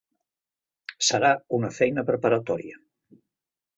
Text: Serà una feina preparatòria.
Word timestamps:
Serà 1.09 1.29
una 1.59 1.71
feina 1.81 2.07
preparatòria. 2.11 2.81